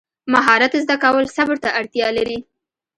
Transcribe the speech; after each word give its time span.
مهارت 0.33 0.73
زده 0.83 0.95
کول 1.03 1.25
صبر 1.35 1.55
ته 1.63 1.69
اړتیا 1.79 2.07
لري. 2.17 2.37